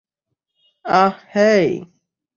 আহ, 0.85 1.13
হেই। 1.33 1.67